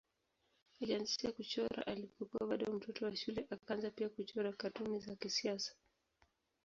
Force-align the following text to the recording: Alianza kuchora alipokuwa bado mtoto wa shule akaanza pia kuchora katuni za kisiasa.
Alianza 0.81 1.31
kuchora 1.31 1.87
alipokuwa 1.87 2.49
bado 2.49 2.73
mtoto 2.73 3.05
wa 3.05 3.15
shule 3.15 3.47
akaanza 3.49 3.91
pia 3.91 4.09
kuchora 4.09 4.53
katuni 4.53 4.99
za 4.99 5.15
kisiasa. 5.15 5.73